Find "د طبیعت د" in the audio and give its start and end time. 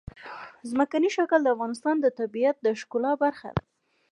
1.99-2.67